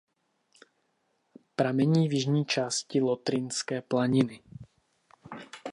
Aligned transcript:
Pramení 1.55 2.09
v 2.09 2.13
jižní 2.13 2.45
části 2.45 3.01
Lotrinské 3.01 3.81
planiny. 3.81 4.43